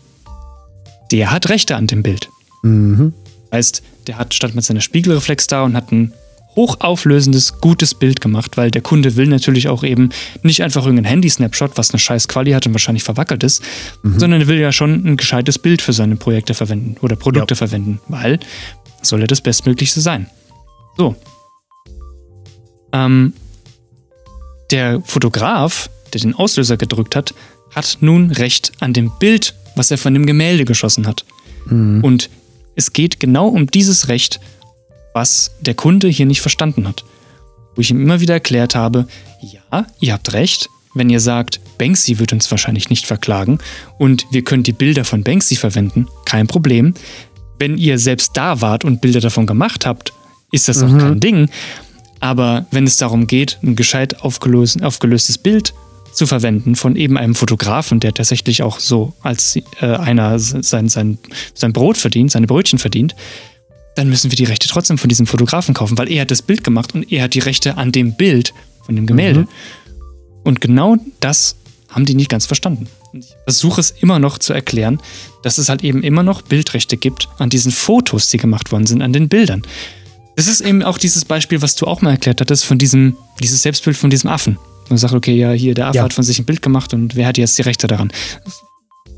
[1.09, 2.27] der hat Rechte an dem Bild.
[2.63, 3.13] Mhm.
[3.53, 6.11] Heißt, der hat stand mit seiner Spiegelreflex da und hat ein
[6.57, 10.09] hochauflösendes, gutes Bild gemacht, weil der Kunde will natürlich auch eben
[10.41, 13.63] nicht einfach irgendein Handy-Snapshot, was eine scheiß Quali hat und wahrscheinlich verwackelt ist,
[14.03, 17.57] sondern er will ja schon ein gescheites Bild für seine Projekte verwenden oder Produkte Ja.
[17.57, 18.37] verwenden, weil
[19.01, 20.27] soll ja das Bestmöglichste sein.
[20.97, 21.15] So.
[22.91, 23.33] Ähm,
[24.73, 27.33] der Fotograf, der den Auslöser gedrückt hat,
[27.73, 31.25] hat nun Recht an dem Bild, was er von dem Gemälde geschossen hat.
[32.03, 32.29] Und
[32.75, 34.39] es geht genau um dieses Recht,
[35.13, 37.05] was der Kunde hier nicht verstanden hat.
[37.75, 39.07] Wo ich ihm immer wieder erklärt habe,
[39.41, 43.59] ja, ihr habt recht, wenn ihr sagt, Banksy wird uns wahrscheinlich nicht verklagen
[43.97, 46.93] und wir können die Bilder von Banksy verwenden, kein Problem.
[47.59, 50.13] Wenn ihr selbst da wart und Bilder davon gemacht habt,
[50.51, 51.49] ist das auch kein Ding.
[52.23, 55.73] Aber wenn es darum geht, ein gescheit aufgelöst, aufgelöstes Bild
[56.13, 61.17] zu verwenden von eben einem Fotografen, der tatsächlich auch so als äh, einer sein, sein,
[61.53, 63.13] sein Brot verdient, seine Brötchen verdient,
[63.97, 66.63] dann müssen wir die Rechte trotzdem von diesem Fotografen kaufen, weil er hat das Bild
[66.63, 68.53] gemacht und er hat die Rechte an dem Bild
[68.86, 69.41] von dem Gemälde.
[69.41, 69.47] Mhm.
[70.45, 71.57] Und genau das
[71.89, 72.88] haben die nicht ganz verstanden.
[73.12, 75.01] Und ich versuche es immer noch zu erklären,
[75.41, 79.01] dass es halt eben immer noch Bildrechte gibt an diesen Fotos, die gemacht worden sind,
[79.01, 79.63] an den Bildern.
[80.35, 83.61] Das ist eben auch dieses Beispiel, was du auch mal erklärt hattest, von diesem, dieses
[83.61, 84.57] Selbstbild von diesem Affen.
[84.89, 86.03] Man sagt, okay, ja, hier, der Affe ja.
[86.03, 88.11] hat von sich ein Bild gemacht und wer hat jetzt die Rechte daran?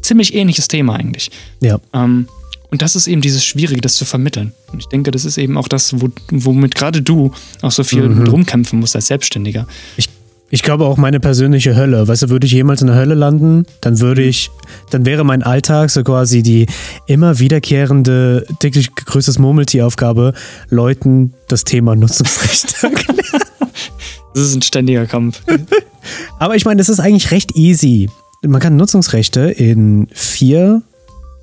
[0.02, 1.32] Ziemlich ähnliches Thema eigentlich.
[1.62, 1.80] Ja.
[1.94, 2.28] Ähm,
[2.70, 4.54] und das ist eben dieses Schwierige, das zu vermitteln.
[4.72, 8.08] Und ich denke, das ist eben auch das, wo, womit gerade du auch so viel
[8.08, 8.28] mhm.
[8.28, 9.68] rumkämpfen musst als Selbstständiger.
[9.98, 10.10] Ich,
[10.50, 12.08] ich glaube auch meine persönliche Hölle.
[12.08, 14.52] Weißt du, würde ich jemals in der Hölle landen, dann würde ich,
[14.92, 16.68] dann wäre mein Alltag so quasi die
[17.08, 20.34] immer wiederkehrende, täglich größtes Murmeltieraufgabe,
[20.70, 22.76] Leuten das Thema Nutzungsrecht
[24.36, 25.42] Das ist ein ständiger Kampf.
[26.40, 28.10] Aber ich meine, es ist eigentlich recht easy.
[28.42, 30.82] Man kann Nutzungsrechte in vier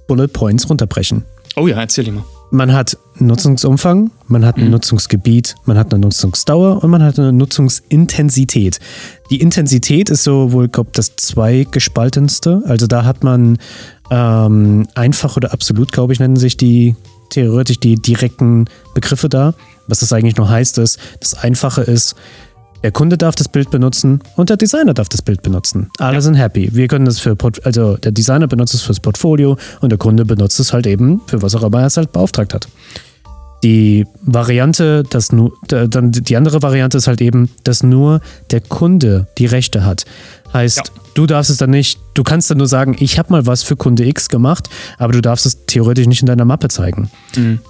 [0.06, 1.24] Bullet Points runterbrechen.
[1.56, 2.24] Oh ja, erzähl dir mal.
[2.54, 4.72] Man hat Nutzungsumfang, man hat ein mhm.
[4.72, 8.78] Nutzungsgebiet, man hat eine Nutzungsdauer und man hat eine Nutzungsintensität.
[9.30, 12.62] Die Intensität ist so wohl, glaube das zweigespaltenste.
[12.66, 13.56] Also da hat man
[14.10, 16.94] ähm, einfach oder absolut, glaube ich, nennen sich die
[17.30, 19.54] theoretisch die direkten Begriffe da.
[19.88, 22.16] Was das eigentlich nur heißt, ist, das Einfache ist,
[22.82, 25.88] der Kunde darf das Bild benutzen und der Designer darf das Bild benutzen.
[25.98, 26.20] Alle ja.
[26.20, 26.70] sind happy.
[26.72, 30.58] Wir können das für, also der Designer benutzt es fürs Portfolio und der Kunde benutzt
[30.60, 32.68] es halt eben für was auch immer er es halt beauftragt hat.
[33.62, 39.28] Die Variante, dass nur, dann die andere Variante ist halt eben, dass nur der Kunde
[39.38, 40.04] die Rechte hat.
[40.52, 40.84] Heißt, ja.
[41.14, 43.76] du darfst es dann nicht, du kannst dann nur sagen, ich habe mal was für
[43.76, 44.68] Kunde X gemacht,
[44.98, 47.08] aber du darfst es theoretisch nicht in deiner Mappe zeigen.
[47.36, 47.60] Mhm.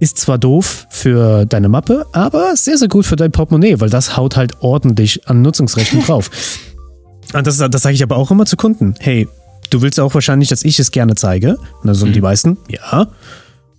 [0.00, 4.16] Ist zwar doof für deine Mappe, aber sehr, sehr gut für dein Portemonnaie, weil das
[4.16, 6.30] haut halt ordentlich an Nutzungsrechten drauf.
[7.34, 8.94] Und das, das sage ich aber auch immer zu Kunden.
[8.98, 9.28] Hey,
[9.68, 11.56] du willst auch wahrscheinlich, dass ich es gerne zeige.
[11.56, 12.14] Und dann sagen mhm.
[12.14, 13.08] die meisten, ja.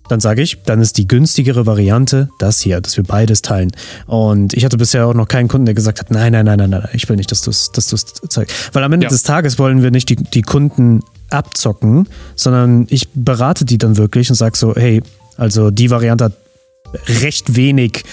[0.08, 3.72] Dann sage ich, dann ist die günstigere Variante das hier, dass wir beides teilen.
[4.06, 6.70] Und ich hatte bisher auch noch keinen Kunden, der gesagt hat, nein, nein, nein, nein,
[6.70, 8.74] nein, ich will nicht, dass du es dass zeigst.
[8.74, 9.10] Weil am Ende ja.
[9.10, 14.28] des Tages wollen wir nicht die, die Kunden abzocken, sondern ich berate die dann wirklich
[14.28, 15.02] und sage so, hey,
[15.36, 16.32] also die Variante hat
[17.22, 18.04] recht wenig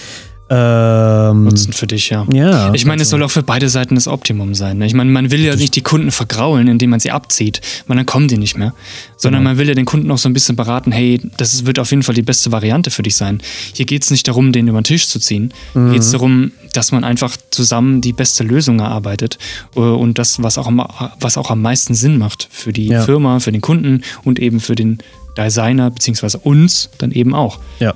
[0.52, 2.26] ähm, Nutzen für dich, ja.
[2.32, 3.02] ja ich meine, also.
[3.02, 4.78] es soll auch für beide Seiten das Optimum sein.
[4.78, 4.86] Ne?
[4.86, 8.04] Ich meine, man will ja nicht die Kunden vergraulen, indem man sie abzieht, weil dann
[8.04, 8.74] kommen die nicht mehr.
[9.16, 9.50] Sondern genau.
[9.50, 12.02] man will ja den Kunden auch so ein bisschen beraten, hey, das wird auf jeden
[12.02, 13.40] Fall die beste Variante für dich sein.
[13.74, 15.54] Hier geht es nicht darum, den über den Tisch zu ziehen.
[15.74, 15.84] Mhm.
[15.84, 19.38] Hier geht es darum, dass man einfach zusammen die beste Lösung erarbeitet
[19.76, 20.84] äh, und das, was auch, am,
[21.20, 23.04] was auch am meisten Sinn macht für die ja.
[23.04, 24.98] Firma, für den Kunden und eben für den
[25.36, 27.58] Designer beziehungsweise uns dann eben auch.
[27.78, 27.94] Ja.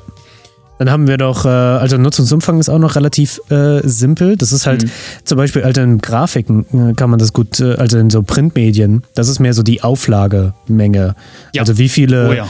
[0.78, 4.36] Dann haben wir doch, äh, also Nutzungsumfang ist auch noch relativ äh, simpel.
[4.36, 4.90] Das ist halt mhm.
[5.24, 9.04] zum Beispiel, also in Grafiken äh, kann man das gut, äh, also in so Printmedien,
[9.14, 11.14] das ist mehr so die Auflagemenge.
[11.54, 11.62] Ja.
[11.62, 12.46] Also wie viele oh, ja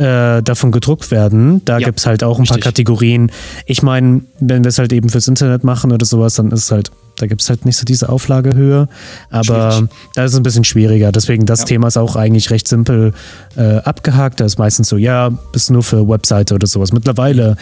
[0.00, 1.60] davon gedruckt werden.
[1.64, 2.60] Da ja, gibt es halt auch ein richtig.
[2.62, 3.32] paar Kategorien.
[3.66, 6.92] Ich meine, wenn wir es halt eben fürs Internet machen oder sowas, dann ist halt,
[7.18, 8.88] da gibt es halt nicht so diese Auflagehöhe.
[9.30, 9.90] Aber Schwierig.
[10.14, 11.12] da ist es ein bisschen schwieriger.
[11.12, 11.66] Deswegen, das ja.
[11.66, 13.12] Thema ist auch eigentlich recht simpel
[13.56, 14.40] äh, abgehakt.
[14.40, 16.92] Da ist meistens so, ja, ist nur für Webseite oder sowas.
[16.92, 17.56] Mittlerweile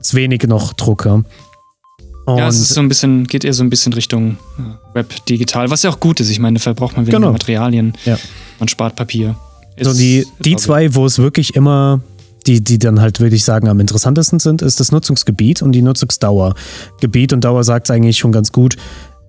[0.00, 1.24] ist wenig noch Drucker.
[2.26, 5.24] Und ja, es ist so ein bisschen, geht eher so ein bisschen Richtung äh, Web
[5.26, 6.28] digital, was ja auch gut ist.
[6.28, 7.32] Ich meine, dafür braucht man weniger genau.
[7.32, 7.94] Materialien.
[8.04, 8.18] Ja.
[8.58, 9.36] Man spart Papier.
[9.80, 12.00] So die, die zwei, wo es wirklich immer,
[12.46, 16.54] die, die dann halt wirklich sagen, am interessantesten sind, ist das Nutzungsgebiet und die Nutzungsdauer.
[17.00, 18.76] Gebiet und Dauer sagt es eigentlich schon ganz gut.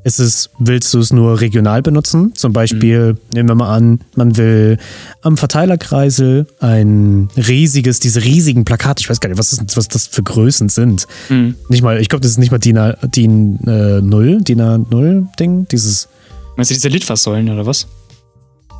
[0.03, 2.34] Ist es, willst du es nur regional benutzen?
[2.34, 3.19] Zum Beispiel, mhm.
[3.34, 4.77] nehmen wir mal an, man will
[5.21, 10.08] am Verteilerkreisel ein riesiges, diese riesigen Plakate, ich weiß gar nicht, was, ist, was das
[10.08, 11.08] für Größen sind.
[11.27, 11.56] Mhm.
[11.67, 15.67] Nicht mal, ich glaube, das ist nicht mal DIN, DIN äh, 0, DIN A0 Ding,
[15.69, 16.08] dieses.
[16.56, 17.88] Meinst du diese Litfaßsäulen oder was?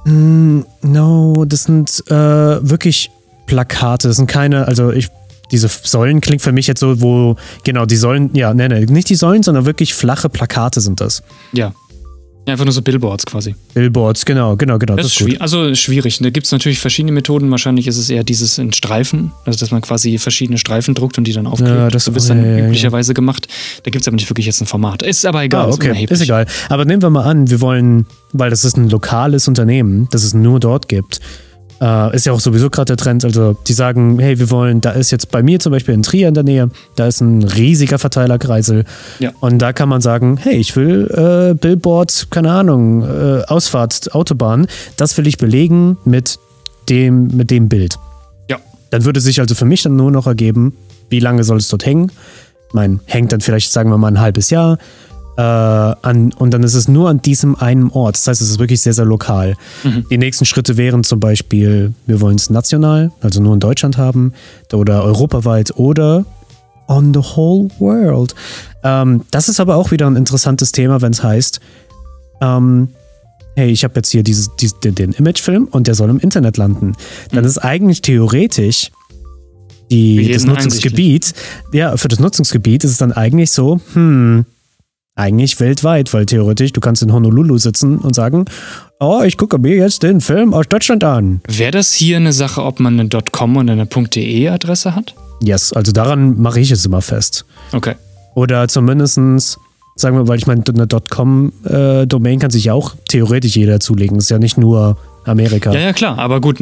[0.06, 3.12] Mm, no, das sind äh, wirklich
[3.48, 4.08] Plakate.
[4.08, 5.10] Das sind keine, also ich,
[5.52, 9.10] diese Säulen klingt für mich jetzt so, wo, genau, die Säulen, ja, ne, ne, nicht
[9.10, 11.24] die Säulen, sondern wirklich flache Plakate sind das.
[11.54, 11.74] Ja.
[12.48, 13.56] Ja, einfach nur so Billboards quasi.
[13.74, 14.96] Billboards, genau, genau, genau.
[14.96, 15.42] Das, das ist schwierig.
[15.42, 16.18] Also schwierig.
[16.20, 17.52] Da gibt es natürlich verschiedene Methoden.
[17.52, 21.26] Wahrscheinlich ist es eher dieses in Streifen, also dass man quasi verschiedene Streifen druckt und
[21.26, 21.76] die dann aufklebt.
[21.76, 23.16] Ja, das so wird dann ja, üblicherweise ja.
[23.16, 23.50] gemacht.
[23.84, 25.02] Da gibt es aber nicht wirklich jetzt ein Format.
[25.02, 25.66] Ist aber egal.
[25.66, 26.46] Ah, okay, ist, ist egal.
[26.70, 30.34] Aber nehmen wir mal an, wir wollen, weil das ist ein lokales Unternehmen, das es
[30.34, 31.20] nur dort gibt,
[31.82, 33.26] äh, ist ja auch sowieso gerade der Trend.
[33.26, 36.28] Also die sagen, hey, wir wollen, da ist jetzt bei mir zum Beispiel in Trier
[36.28, 38.86] in der Nähe, da ist ein riesiger Verteilerkreisel.
[39.20, 39.32] Ja.
[39.40, 44.68] Und da kann man sagen, hey, ich will äh, Billboard, keine Ahnung, äh, Ausfahrt, Autobahn,
[44.98, 46.40] das will ich belegen mit
[46.90, 47.98] dem, mit dem Bild.
[48.50, 48.58] Ja.
[48.92, 50.74] Dann würde sich also für mich dann nur noch ergeben,
[51.10, 52.12] wie lange soll es dort hängen?
[52.68, 54.78] Ich meine, hängt dann vielleicht, sagen wir mal, ein halbes Jahr.
[55.38, 58.15] Äh, an, und dann ist es nur an diesem einen Ort.
[58.15, 59.56] Das heißt, es ist wirklich sehr, sehr lokal.
[59.84, 60.06] Mhm.
[60.10, 64.34] Die nächsten Schritte wären zum Beispiel, wir wollen es national, also nur in Deutschland haben,
[64.73, 66.26] oder europaweit oder
[66.88, 68.34] on the whole world.
[68.84, 71.60] Ähm, das ist aber auch wieder ein interessantes Thema, wenn es heißt,
[72.41, 72.89] ähm,
[73.56, 76.95] hey, ich habe jetzt hier dieses, dieses, den, Imagefilm und der soll im Internet landen.
[77.32, 77.47] Dann Mhm.
[77.47, 78.91] ist eigentlich theoretisch
[79.91, 81.34] die, das Nutzungsgebiet,
[81.73, 84.45] ja, für das Nutzungsgebiet ist es dann eigentlich so, hm,
[85.18, 88.46] eigentlich weltweit, weil theoretisch, du kannst in Honolulu sitzen und sagen,
[89.00, 91.42] oh, ich gucke mir jetzt den Film aus Deutschland an.
[91.48, 95.16] Wäre das hier eine Sache, ob man eine .com und eine .de Adresse hat?
[95.42, 97.46] Yes, also daran mache ich es immer fest.
[97.74, 97.96] Okay.
[98.36, 99.60] Oder zumindestens,
[99.96, 104.18] sagen wir, weil ich meine, eine .com-Domain kann sich ja auch theoretisch jeder zulegen.
[104.18, 105.74] Ist ja nicht nur Amerika.
[105.74, 106.18] Ja, ja, klar.
[106.18, 106.58] Aber gut,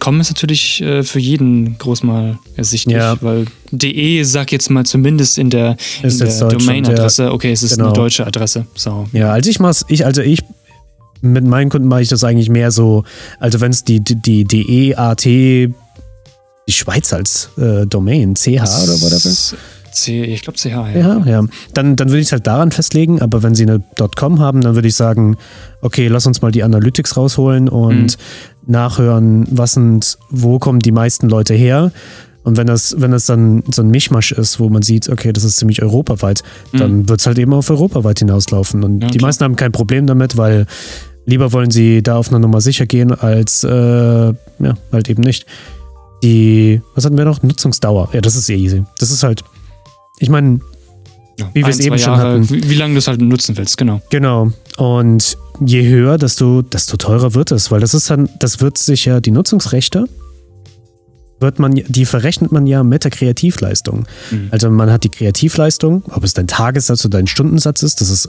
[0.00, 3.16] .com ist natürlich äh, für jeden groß mal ersichtlich, Ja.
[3.20, 7.86] weil de, sag jetzt mal zumindest in der, in der Domain-Adresse, okay, es ist Genau.
[7.86, 8.66] eine deutsche Adresse.
[8.74, 9.06] So.
[9.12, 10.40] Ja, also ich mach's, ich, also ich,
[11.20, 13.04] mit meinen Kunden mache ich das eigentlich mehr so,
[13.40, 15.72] also wenn es die, die, die DEAT, die
[16.68, 18.48] Schweiz als äh, Domain, CH
[18.82, 19.30] oder whatever.
[19.96, 20.88] C, ich glaube CH, ja.
[20.94, 21.42] Ja, ja.
[21.74, 23.82] Dann, dann würde ich es halt daran festlegen, aber wenn sie eine
[24.16, 25.36] .com haben, dann würde ich sagen,
[25.80, 28.16] okay, lass uns mal die Analytics rausholen und
[28.66, 31.92] nachhören, was sind, wo kommen die meisten Leute her.
[32.42, 35.42] Und wenn das, wenn das dann so ein Mischmasch ist, wo man sieht, okay, das
[35.42, 38.84] ist ziemlich europaweit, dann wird es halt eben auf europaweit hinauslaufen.
[38.84, 39.28] Und Ja, die klar.
[39.28, 40.66] meisten haben kein Problem damit, weil
[41.24, 44.34] lieber wollen sie da auf einer Nummer sicher gehen, als äh, ja,
[44.92, 45.44] halt eben nicht.
[46.22, 47.42] Die, was hatten wir noch?
[47.42, 48.10] Nutzungsdauer.
[48.12, 48.84] Ja, das ist eh easy.
[49.00, 49.42] Das ist halt,
[50.18, 50.60] ich meine,
[51.52, 52.50] Wie wir es eben schon Jahre, hatten.
[52.50, 54.00] Wie, wie lange du es halt nutzen willst, genau.
[54.10, 54.52] Genau.
[54.78, 59.04] Und je höher, desto, desto teurer wird es, weil das ist dann, das wird sich
[59.06, 60.06] ja, die Nutzungsrechte,
[61.40, 64.06] wird man, die verrechnet man ja mit der Kreativleistung.
[64.30, 64.48] Mhm.
[64.50, 68.28] Also man hat die Kreativleistung, ob es dein Tagessatz oder dein Stundensatz ist, das ist,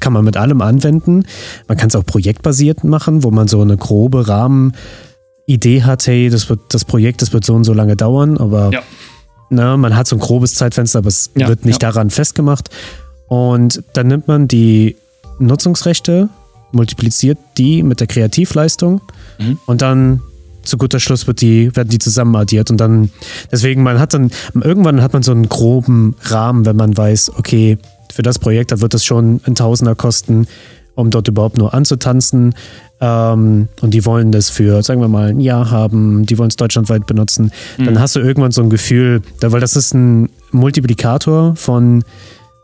[0.00, 1.24] kann man mit allem anwenden.
[1.66, 6.48] Man kann es auch projektbasiert machen, wo man so eine grobe Rahmenidee hat, hey, das
[6.48, 8.82] wird, das Projekt, das wird so und so lange dauern, aber Ja.
[9.50, 11.90] Na, man hat so ein grobes Zeitfenster, aber es Ja, wird nicht ja.
[11.90, 12.70] daran festgemacht.
[13.28, 14.96] Und dann nimmt man die
[15.38, 16.28] Nutzungsrechte,
[16.72, 19.00] multipliziert die mit der Kreativleistung
[19.38, 19.58] Mhm.
[19.66, 20.20] und dann
[20.62, 23.10] zu guter Schluss wird die, werden die zusammen addiert und dann,
[23.52, 27.76] deswegen, man hat dann, irgendwann hat man so einen groben Rahmen, wenn man weiß, okay,
[28.12, 30.46] für das Projekt, da wird es schon ein Tausender kosten,
[30.94, 32.54] um dort überhaupt nur anzutanzen.
[33.00, 36.56] Ähm, und die wollen das für, sagen wir mal, ein Jahr haben, die wollen es
[36.56, 37.50] deutschlandweit benutzen.
[37.78, 42.04] Dann hast du irgendwann so ein Gefühl, da, weil das ist ein Multiplikator von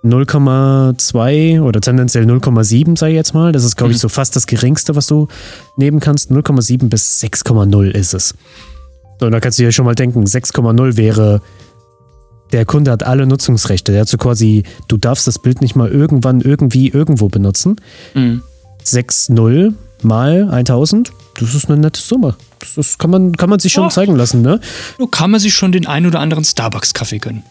[0.04, 3.52] 0,2 oder tendenziell 0,7, sage ich jetzt mal.
[3.52, 4.02] Das ist, glaube ich, Mhm.
[4.02, 5.28] so fast das geringste, was du
[5.76, 6.30] nehmen kannst.
[6.30, 8.34] 0,7 bis 6,0 ist es.
[9.18, 11.42] So, und da kannst du dir schon mal denken, 6,0 wäre,
[12.52, 13.92] der Kunde hat alle Nutzungsrechte.
[13.92, 17.76] Der hat so quasi, du darfst das Bild nicht mal irgendwann, irgendwie, irgendwo benutzen.
[18.14, 18.42] Mhm.
[18.84, 22.34] 6,0 mal 1000, das ist eine nette Summe.
[22.76, 23.88] Das kann, man, kann man sich schon Oh.
[23.88, 24.60] zeigen lassen, ne?
[24.98, 27.42] Nur kann man sich schon den ein oder anderen Starbucks-Kaffee gönnen.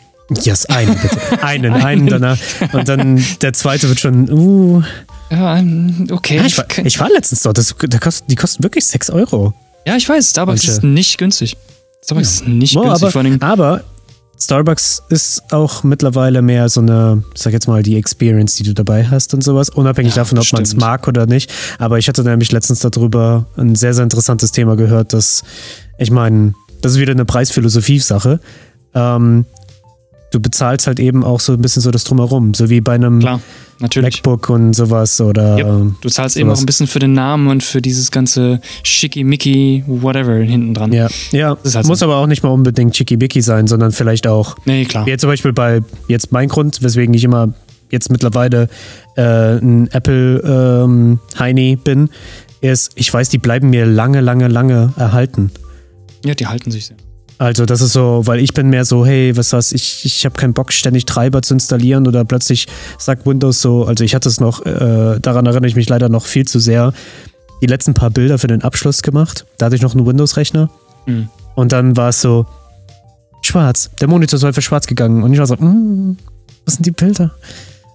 [0.43, 1.17] Yes, einen bitte.
[1.43, 2.37] Einen, einen danach.
[2.73, 4.83] Und dann der zweite wird schon, uh.
[5.31, 6.37] Ja, ähm, okay.
[6.37, 9.53] Ja, ich, war, ich war letztens dort, das, der kost, die kosten wirklich 6 Euro.
[9.87, 11.57] ja, ich weiß, Starbucks Manche- ist nicht günstig.
[12.03, 13.15] Starbucks ist nicht Boah, günstig.
[13.41, 13.83] aber, aber
[14.41, 18.73] Starbucks ist auch mittlerweile mehr so eine, ich sag jetzt mal, die Experience, die du
[18.73, 21.51] dabei hast und sowas, unabhängig Ja, davon, ob man es mag oder nicht.
[21.77, 25.43] Aber ich hatte nämlich letztens darüber ein sehr, sehr interessantes Thema gehört, dass,
[25.97, 28.39] ich meine, das ist wieder eine Preisphilosophie-Sache.
[28.95, 29.45] Ähm,
[30.31, 33.19] du bezahlst halt eben auch so ein bisschen so das Drumherum, so wie bei einem
[33.19, 33.41] klar.
[33.79, 36.01] MacBook und sowas oder Yep.
[36.01, 36.59] Du zahlst eben sowas.
[36.59, 40.91] auch ein bisschen für den Namen und für dieses ganze Schickimicki, whatever hinten dran.
[40.91, 42.05] ja, ja, halt muss so.
[42.05, 45.05] aber auch nicht mal unbedingt chickibicki sein, sondern vielleicht auch Nee, klar.
[45.05, 47.53] Wie jetzt zum Beispiel bei jetzt mein Grund, weswegen ich immer
[47.91, 48.69] jetzt mittlerweile
[49.15, 52.09] äh, ein Apple ähm, Heini bin,
[52.61, 55.51] ist, ich weiß, die bleiben mir lange, lange, lange erhalten.
[56.25, 56.97] Ja, die halten sich sehr.
[57.39, 60.35] Also das ist so, weil ich bin mehr so, hey, was was, ich, ich habe
[60.37, 64.41] keinen Bock, ständig Treiber zu installieren oder plötzlich sagt Windows so, also ich hatte es
[64.41, 66.91] noch, äh, daran erinnere ich mich leider noch viel zu sehr,
[67.61, 69.45] die letzten paar Bilder für den Abschluss gemacht.
[69.57, 70.69] Da hatte ich noch einen Windows-Rechner
[71.05, 71.29] Mhm.
[71.55, 72.45] und dann war es so,
[73.41, 76.17] schwarz, der Monitor ist einfach schwarz gegangen und ich war so, mm,
[76.65, 77.31] was sind die Bilder?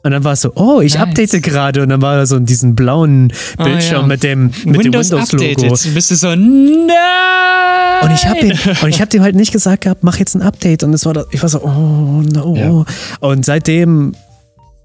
[0.05, 1.03] Und dann war es so, oh, ich Nice.
[1.03, 4.07] update gerade und dann war da so diesen blauen Ah, Bildschirm ja.
[4.07, 5.71] mit dem, mit dem Windows-Logo.
[5.95, 8.03] Bist du so, nein!
[8.03, 10.83] Und ich habe und ich habe dem halt nicht gesagt gehabt, mach jetzt ein Update.
[10.83, 12.55] Und es war, da, ich war so, oh no.
[12.55, 12.85] Ja.
[13.21, 14.15] Und seitdem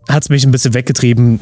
[0.07, 1.41] hat es mich ein bisschen weggetrieben.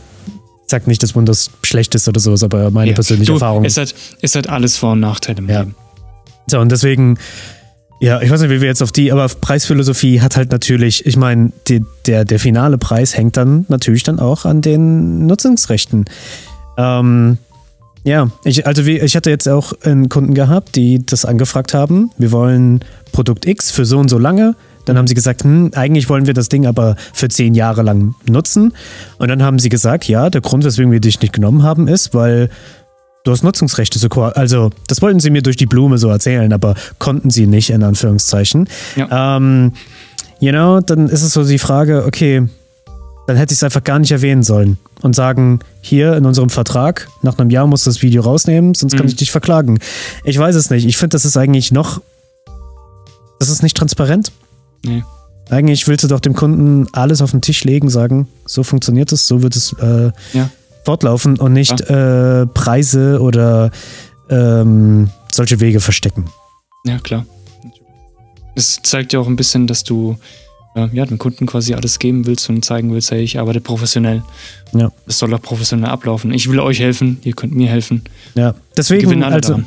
[0.66, 2.96] Ich sag nicht, dass Windows schlecht ist oder sowas, aber meine Ja.
[2.96, 3.64] persönliche du, Erfahrung.
[3.64, 5.60] Es hat, es hat alles Vor- und Nachteile im Ja.
[5.62, 5.76] Leben.
[6.50, 7.18] So, und deswegen,
[8.00, 11.18] Ja, ich weiß nicht, wie wir jetzt auf die, aber Preisphilosophie hat halt natürlich, ich
[11.18, 11.52] meine,
[12.06, 16.06] der, der finale Preis hängt dann natürlich dann auch an den Nutzungsrechten.
[16.78, 17.40] Ähm,
[18.04, 22.12] ja, ich, also wie, ich hatte jetzt auch einen Kunden gehabt, die das angefragt haben.
[22.18, 24.56] Wir wollen Produkt X für so und so lange.
[24.86, 28.16] Dann haben sie gesagt, hm, eigentlich wollen wir das Ding aber für zehn Jahre lang
[28.30, 28.74] nutzen.
[29.18, 32.14] Und dann haben sie gesagt, ja, der Grund, weswegen wir dich nicht genommen haben, ist,
[32.14, 32.50] weil
[33.28, 34.00] du hast Nutzungsrechte.
[34.00, 37.70] So, also, das wollten sie mir durch die Blume so erzählen, aber konnten sie nicht,
[37.70, 38.70] in Anführungszeichen.
[38.96, 39.38] Ja.
[39.38, 39.74] Ähm,
[40.40, 42.48] you know, dann ist es so die Frage, okay,
[43.28, 47.10] dann hätte ich es einfach gar nicht erwähnen sollen und sagen, hier in unserem Vertrag,
[47.22, 48.98] nach einem Jahr musst du das Video rausnehmen, sonst mhm.
[48.98, 49.80] kann ich dich verklagen.
[50.24, 50.86] Ich weiß es nicht.
[50.86, 52.02] Ich finde, das ist eigentlich noch,
[53.40, 54.32] das ist nicht transparent.
[54.86, 55.04] Nee.
[55.50, 59.28] Eigentlich willst du doch dem Kunden alles auf den Tisch legen, sagen, so funktioniert es,
[59.28, 60.50] so wird es äh, ja.
[60.88, 62.44] Fortlaufen und nicht ja.
[62.44, 63.72] äh, Preise oder
[64.30, 66.30] ähm, solche Wege verstecken.
[66.86, 67.26] Ja, klar.
[68.56, 70.16] Es zeigt ja auch ein bisschen, dass du
[70.78, 74.24] äh, ja, dem Kunden quasi alles geben willst und zeigen willst, hey, ich arbeite professionell.
[74.72, 74.90] Ja.
[75.08, 76.32] Es soll auch professionell ablaufen.
[76.32, 78.04] Ich will euch helfen, ihr könnt mir helfen.
[78.36, 79.60] Ja, deswegen, also,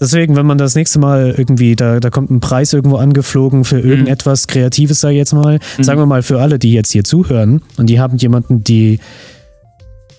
[0.00, 3.82] deswegen, wenn man das nächste Mal irgendwie, da, da kommt ein Preis irgendwo angeflogen für
[3.82, 3.90] mhm.
[3.90, 4.52] irgendetwas mhm.
[4.52, 5.82] Kreatives, sag ich jetzt mal, mhm.
[5.82, 9.00] sagen wir mal für alle, die jetzt hier zuhören und die haben jemanden, die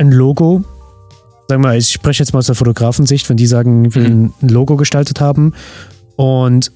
[0.02, 0.64] ein Logo
[1.52, 4.10] sagen wir mal, ich spreche jetzt mal aus der Fotografensicht, wenn die sagen, ich will
[4.10, 4.34] mhm.
[4.42, 5.54] ein Logo gestaltet haben
[6.16, 6.72] und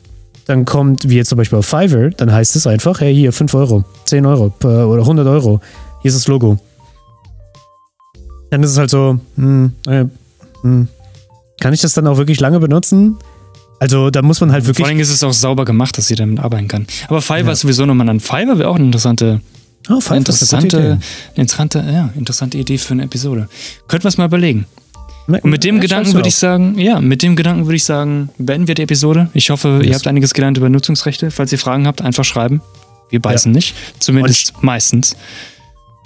[0.47, 3.53] dann kommt, wie jetzt zum Beispiel auf Fiverr, dann heißt es einfach, hey, hier 5
[3.53, 5.61] Euro, 10 Euro oder 100 Euro,
[6.01, 6.59] hier ist das Logo.
[8.51, 10.05] Dann ist es halt so, hm, äh,
[10.61, 10.89] hm,
[11.61, 13.17] kann ich das dann auch wirklich lange benutzen?
[13.79, 14.85] Also da muss man halt wirklich.
[14.85, 16.85] Vor allem ist es auch sauber gemacht, dass sie damit arbeiten kann.
[17.07, 17.51] Aber Fiverr ja.
[17.53, 18.19] ist sowieso nochmal an.
[18.19, 19.39] Fiverr wäre auch eine interessante,
[19.89, 20.99] oh, Fiverr interessante, eine
[21.35, 23.47] interessante, ja, interessante Idee für eine Episode.
[23.87, 24.65] Könnten wir es mal überlegen.
[25.27, 28.67] Und mit dem Gedanken würde ich sagen, ja, mit dem Gedanken würde ich sagen, beenden
[28.67, 29.29] wir die Episode.
[29.33, 29.87] Ich hoffe, yes.
[29.87, 31.31] ihr habt einiges gelernt über Nutzungsrechte.
[31.31, 32.61] Falls ihr Fragen habt, einfach schreiben.
[33.09, 33.55] Wir beißen ja.
[33.55, 33.75] nicht.
[33.99, 35.15] Zumindest Und meistens.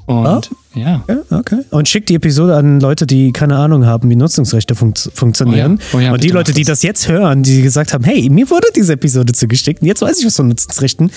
[0.05, 0.79] Und oh.
[0.79, 1.03] ja.
[1.07, 1.59] Okay, okay.
[1.69, 5.79] Und schickt die Episode an Leute, die keine Ahnung haben, wie Nutzungsrechte fun funktionieren.
[5.79, 5.97] Oh ja.
[5.97, 8.69] Oh ja, und die Leute, die das jetzt hören, die gesagt haben, hey, mir wurde
[8.75, 11.11] diese Episode zugeschickt und jetzt weiß ich was von Nutzungsrechten,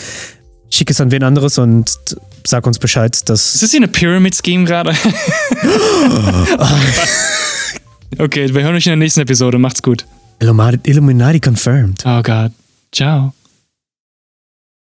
[0.72, 1.98] schick es an wen anderes und
[2.44, 3.54] sag uns Bescheid, dass.
[3.54, 4.94] Ist das hier eine Pyramid-Scheme gerade?
[8.18, 9.58] Okay, wir hören euch in der nächsten Episode.
[9.58, 10.04] Macht's gut.
[10.38, 12.02] Illuminati confirmed.
[12.04, 12.52] Oh Gott.
[12.92, 13.32] Ciao.